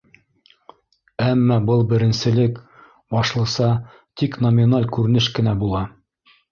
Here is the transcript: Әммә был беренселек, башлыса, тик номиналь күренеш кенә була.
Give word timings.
Әммә 1.25 1.57
был 1.67 1.85
беренселек, 1.93 2.57
башлыса, 3.17 3.71
тик 4.23 4.43
номиналь 4.47 4.93
күренеш 4.99 5.33
кенә 5.39 5.57
була. 5.67 5.89